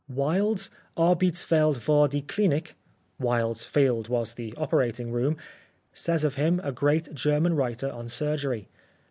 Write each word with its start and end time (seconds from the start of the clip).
"Wilde's 0.09 0.71
Arbeitsfeld 0.97 1.87
war 1.87 2.07
die 2.07 2.23
Khnik" 2.23 2.73
(Wilde's 3.21 3.65
field 3.65 4.07
was 4.07 4.33
the 4.33 4.51
operating 4.57 5.11
room), 5.11 5.37
says 5.93 6.23
of 6.23 6.33
him 6.33 6.59
a 6.63 6.71
great 6.71 7.13
German 7.13 7.55
writer 7.55 7.91
on 7.91 8.09
surgery. 8.09 8.67